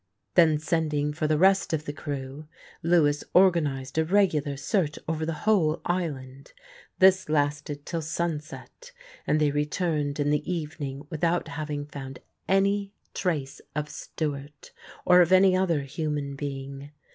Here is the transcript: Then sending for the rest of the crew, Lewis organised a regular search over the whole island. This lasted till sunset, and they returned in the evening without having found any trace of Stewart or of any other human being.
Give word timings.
Then 0.33 0.57
sending 0.57 1.13
for 1.13 1.27
the 1.27 1.37
rest 1.37 1.73
of 1.73 1.85
the 1.85 1.93
crew, 1.93 2.47
Lewis 2.81 3.23
organised 3.35 3.99
a 3.99 4.03
regular 4.03 4.57
search 4.57 4.97
over 5.07 5.27
the 5.27 5.33
whole 5.45 5.79
island. 5.85 6.53
This 6.97 7.29
lasted 7.29 7.85
till 7.85 8.01
sunset, 8.01 8.93
and 9.27 9.39
they 9.39 9.51
returned 9.51 10.19
in 10.19 10.31
the 10.31 10.51
evening 10.51 11.05
without 11.11 11.49
having 11.49 11.85
found 11.85 12.17
any 12.47 12.93
trace 13.13 13.61
of 13.75 13.89
Stewart 13.89 14.71
or 15.05 15.21
of 15.21 15.31
any 15.31 15.55
other 15.55 15.81
human 15.81 16.35
being. 16.35 16.89